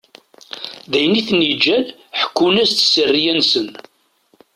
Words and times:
D 0.91 0.93
ayen 0.97 1.19
iten-ittaǧǧan 1.19 1.85
ḥekkun-as-d 2.19 2.79
sseriya-nsen. 2.81 3.67